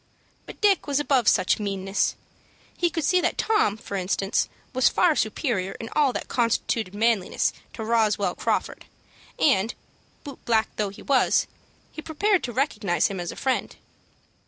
But 0.47 0.59
Dick 0.61 0.87
was 0.87 0.99
above 0.99 1.27
such 1.27 1.59
meanness. 1.59 2.15
He 2.75 2.89
could 2.89 3.03
see 3.03 3.21
that 3.21 3.37
Tom, 3.37 3.77
for 3.77 3.95
instance, 3.95 4.49
was 4.73 4.89
far 4.89 5.15
superior 5.15 5.73
in 5.73 5.89
all 5.95 6.11
that 6.13 6.27
constituted 6.27 6.95
manliness 6.95 7.53
to 7.73 7.83
Roswell 7.85 8.33
Crawford, 8.33 8.85
and, 9.37 9.75
boot 10.23 10.43
black 10.43 10.69
though 10.75 10.89
he 10.89 11.03
was, 11.03 11.45
he 11.91 12.01
prepared 12.01 12.43
to 12.45 12.51
recognize 12.51 13.09
him 13.09 13.19
as 13.19 13.31
a 13.31 13.35
friend. 13.35 13.75